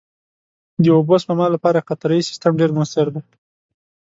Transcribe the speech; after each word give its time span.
د 0.83 0.85
اوبو 0.95 1.15
سپما 1.23 1.47
لپاره 1.55 1.85
قطرهيي 1.89 2.23
سیستم 2.29 2.51
ډېر 2.59 2.71
مؤثر 2.77 3.05
دی. 3.13 3.21